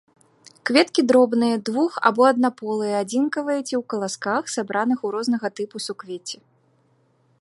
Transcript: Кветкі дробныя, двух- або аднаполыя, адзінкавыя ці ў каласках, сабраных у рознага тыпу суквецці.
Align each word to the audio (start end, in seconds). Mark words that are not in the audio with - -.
Кветкі 0.67 1.01
дробныя, 1.09 1.57
двух- 1.67 1.99
або 2.11 2.21
аднаполыя, 2.31 2.95
адзінкавыя 3.03 3.59
ці 3.59 3.65
ў 3.65 3.83
каласках, 3.95 4.43
сабраных 4.55 4.97
у 5.11 5.15
рознага 5.17 5.47
тыпу 5.61 5.77
суквецці. 5.87 6.37